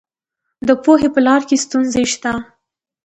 د 0.67 0.69
پوهې 0.83 1.09
په 1.15 1.19
لاره 1.27 1.45
کې 1.47 1.57
ستونزې 1.65 2.03
شته. 2.13 2.31